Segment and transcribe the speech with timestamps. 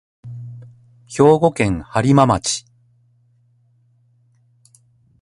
[1.05, 2.65] 兵庫県播磨町